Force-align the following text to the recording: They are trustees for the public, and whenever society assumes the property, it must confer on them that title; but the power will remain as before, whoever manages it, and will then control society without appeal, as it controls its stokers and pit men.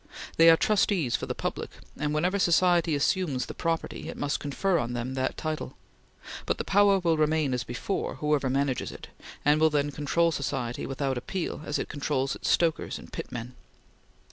They 0.37 0.49
are 0.49 0.57
trustees 0.57 1.15
for 1.15 1.27
the 1.27 1.35
public, 1.35 1.69
and 1.95 2.11
whenever 2.11 2.39
society 2.39 2.95
assumes 2.95 3.45
the 3.45 3.53
property, 3.53 4.09
it 4.09 4.17
must 4.17 4.39
confer 4.39 4.79
on 4.79 4.93
them 4.93 5.13
that 5.13 5.37
title; 5.37 5.77
but 6.47 6.57
the 6.57 6.63
power 6.63 6.97
will 6.97 7.17
remain 7.17 7.53
as 7.53 7.63
before, 7.63 8.15
whoever 8.15 8.49
manages 8.49 8.91
it, 8.91 9.09
and 9.45 9.61
will 9.61 9.69
then 9.69 9.91
control 9.91 10.31
society 10.31 10.87
without 10.87 11.19
appeal, 11.19 11.61
as 11.67 11.77
it 11.77 11.87
controls 11.87 12.35
its 12.35 12.49
stokers 12.49 12.97
and 12.97 13.13
pit 13.13 13.31
men. 13.31 13.53